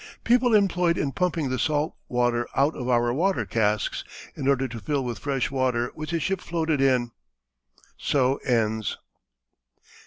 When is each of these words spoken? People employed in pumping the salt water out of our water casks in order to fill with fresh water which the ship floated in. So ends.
People 0.23 0.55
employed 0.55 0.97
in 0.97 1.11
pumping 1.11 1.51
the 1.51 1.59
salt 1.59 1.95
water 2.09 2.47
out 2.55 2.73
of 2.75 2.89
our 2.89 3.13
water 3.13 3.45
casks 3.45 4.03
in 4.35 4.47
order 4.47 4.67
to 4.67 4.79
fill 4.79 5.03
with 5.05 5.19
fresh 5.19 5.51
water 5.51 5.91
which 5.93 6.09
the 6.09 6.19
ship 6.19 6.41
floated 6.41 6.81
in. 6.81 7.11
So 7.99 8.37
ends. 8.37 8.97